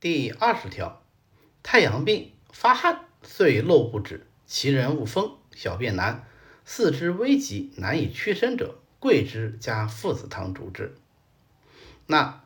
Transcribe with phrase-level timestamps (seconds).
[0.00, 1.02] 第二十条，
[1.64, 6.24] 太阳病发汗，遂漏不止，其人恶风，小便难，
[6.64, 10.94] 四肢危急，难以屈伸者，桂枝加附子汤主之。
[12.06, 12.44] 那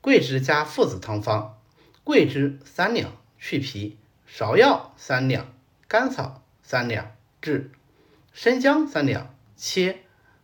[0.00, 1.58] 桂枝加附子汤方：
[2.04, 3.96] 桂枝三两，去皮；
[4.32, 5.52] 芍药三两，
[5.88, 7.70] 甘草三两，炙；
[8.32, 9.96] 生姜三两，切；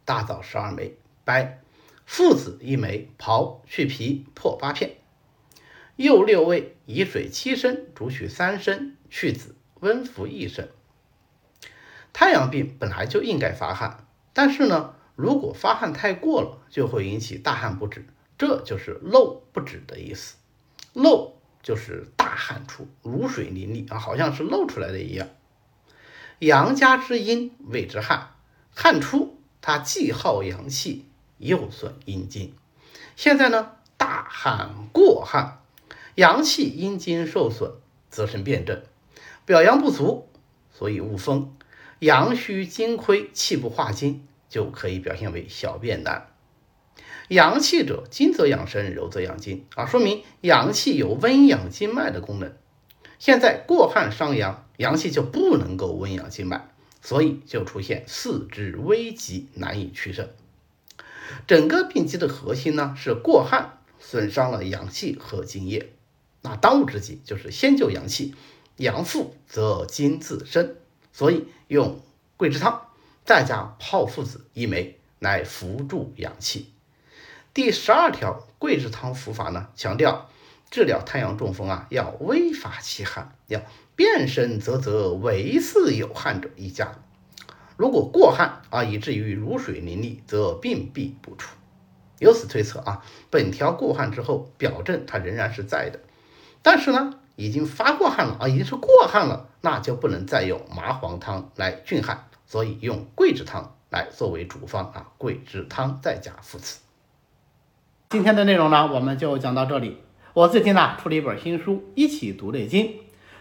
[0.04, 1.60] 大枣十二枚，掰；
[2.04, 4.96] 附子一枚，刨去皮，破八片。
[5.98, 10.68] 右六味，以水七升，煮取三升，去子，温服一升。
[12.12, 18.06] 太阳病本来就应该发汗，但是呢，如果发汗太过了，就会引起大汗不止，
[18.38, 20.36] 这就是漏不止的意思。
[20.92, 21.34] 漏
[21.64, 25.26] 就是大汗出，如水淋漓啊，好像是漏出来的一样。
[26.38, 28.36] 阳家之阴谓之汗，
[28.72, 31.06] 汗出它既耗阳气，
[31.38, 32.54] 又损阴精。
[33.16, 35.56] 现在呢，大汗过汗。
[36.18, 37.74] 阳气阴经受损，
[38.10, 38.82] 则生辩证，
[39.46, 40.28] 表阳不足，
[40.72, 41.54] 所以误风。
[42.00, 46.26] 阳虚精亏，气不化精，就可以表现为小便难。
[47.28, 52.52] 阳气者，精则养生，柔则养筋啊，说明阳气有温养经脉的功能。
[53.20, 56.68] 现在过汗伤阳，阳气就不能够温养经脉，
[57.00, 60.34] 所以就出现四肢危急，难以屈伸。
[61.46, 65.92] 整个病机的核心呢，是过汗损伤了阳气和津液。
[66.40, 68.34] 那当务之急就是先救阳气，
[68.76, 70.76] 阳复则精自生，
[71.12, 72.00] 所以用
[72.36, 72.88] 桂枝汤，
[73.24, 76.72] 再加炮附子一枚，来扶助阳气。
[77.52, 80.30] 第十二条，桂枝汤服法呢，强调
[80.70, 83.60] 治疗太阳中风啊，要微发其汗，要
[83.96, 87.02] 变身啧啧，唯似有汗者一家。
[87.76, 91.56] 如果过汗啊，以至于如水淋漓，则病必不除。
[92.20, 96.00] 由此推测啊，本条过汗之后，表证它仍然是在的。
[96.62, 106.80] 但是呢，已经发过汗了啊，已经是过汗了，那就不能再用麻黄汤来峻汗，所以用桂枝汤来作为主方啊，桂枝汤再加附子。
[108.10, 109.98] 今天的内容呢，我们就讲到这里。
[110.34, 112.86] 我最近呢出了一本新书《一起读内经》，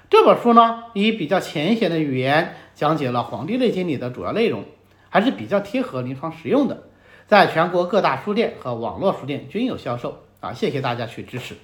[0.10, 4.66] 这本书呢以比较浅显的语言讲解了《黄帝内经》里的主要内容，
[5.10, 6.84] 还是比较贴合临床实用的，
[7.28, 11.56] 在全国各大书店和网络书店均有销售啊，谢谢大家去支持。